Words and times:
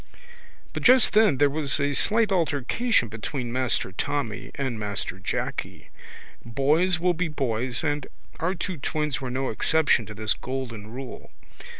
But 0.73 0.81
just 0.81 1.13
then 1.13 1.37
there 1.37 1.47
was 1.51 1.79
a 1.79 1.93
slight 1.93 2.31
altercation 2.31 3.07
between 3.07 3.51
Master 3.53 3.91
Tommy 3.91 4.49
and 4.55 4.79
Master 4.79 5.19
Jacky. 5.19 5.91
Boys 6.43 6.99
will 6.99 7.13
be 7.13 7.27
boys 7.27 7.83
and 7.83 8.07
our 8.39 8.55
two 8.55 8.77
twins 8.77 9.21
were 9.21 9.29
no 9.29 9.49
exception 9.51 10.07
to 10.07 10.15
this 10.15 10.33
golden 10.33 10.89
rule. 10.89 11.29